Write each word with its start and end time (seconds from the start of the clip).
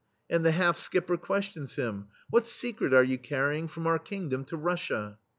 And 0.31 0.43
the 0.43 0.53
half 0.53 0.79
skipper 0.79 1.15
questions 1.15 1.75
him:" 1.75 2.07
What 2.31 2.47
secret 2.47 2.91
are 2.91 3.03
you 3.03 3.19
carrying 3.19 3.67
from 3.67 3.85
our 3.85 3.99
kingdom 3.99 4.45
to 4.45 4.57
Russia?" 4.57 5.19